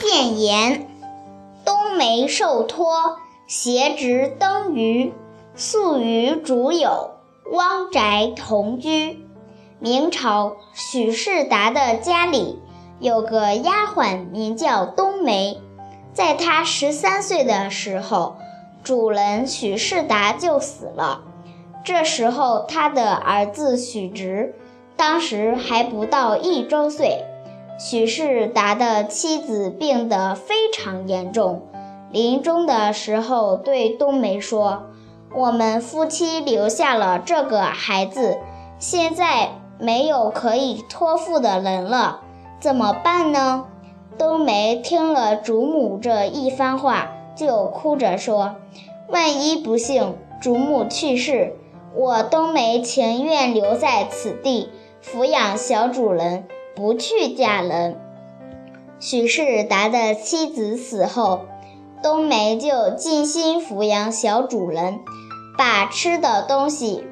[0.00, 0.88] 谏言：
[1.62, 5.12] 冬梅受托，携直登舆，
[5.54, 7.10] 宿与主友，
[7.52, 9.26] 汪宅同居。
[9.78, 12.58] 明朝许世达的家里
[12.98, 15.60] 有个丫鬟，名叫冬梅。
[16.14, 18.36] 在她十三岁的时候，
[18.82, 21.24] 主人许世达就死了。
[21.84, 24.54] 这时候，他的儿子许直
[24.96, 27.26] 当时还不到一周岁。
[27.82, 31.62] 许世达的妻子病得非常严重，
[32.12, 34.82] 临终的时候对冬梅说
[35.34, 38.36] ：“我们夫妻留下了这个孩子，
[38.78, 39.52] 现在……”
[39.82, 42.20] 没有可以托付的人了，
[42.60, 43.64] 怎么办呢？
[44.18, 48.56] 冬梅听了主母这一番话，就哭着说
[49.08, 51.56] ：“万一不幸主母去世，
[51.96, 54.68] 我冬梅情愿留在此地
[55.02, 57.98] 抚养小主人，不去嫁人。”
[59.00, 61.40] 许世达的妻子死后，
[62.02, 65.00] 冬梅就尽心抚养小主人，
[65.56, 67.04] 把吃的东西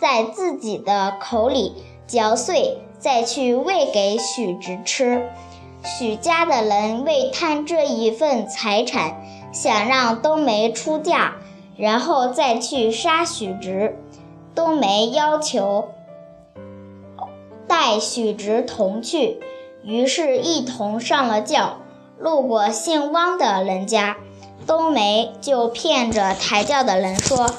[0.00, 1.72] 在自己的口里。
[2.06, 5.22] 嚼碎，再去喂给许直吃。
[5.82, 11.36] 许家的人为贪这一份财产，想让冬梅出嫁，
[11.78, 13.98] 然后再去杀许直。
[14.54, 15.88] 冬梅要求
[17.86, 19.42] 带许直同去，
[19.82, 21.80] 于是，一同上了轿。
[22.18, 24.16] 路过姓汪的人家，
[24.66, 27.50] 冬梅就骗着抬轿的人说：“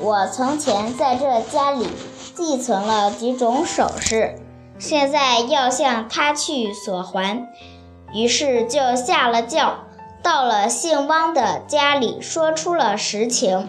[0.00, 1.86] 我从前在这家里。”
[2.34, 4.36] 寄存了几种首饰，
[4.78, 7.46] 现在要向他去索还，
[8.14, 9.80] 于是就下了轿，
[10.22, 13.68] 到了姓汪的家里，说出了实情。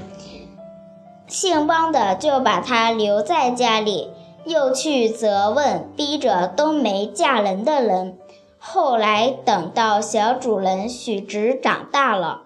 [1.27, 4.11] 姓汪的就把他留在家里，
[4.45, 8.17] 又去责问逼着冬梅嫁人的人。
[8.57, 12.43] 后来等到小主人许直长大了，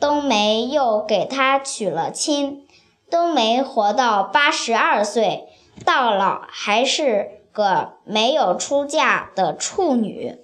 [0.00, 2.66] 冬梅又给他娶了亲。
[3.10, 5.48] 冬梅活到八十二岁。
[5.84, 10.38] 到老还是个没有出嫁的处女。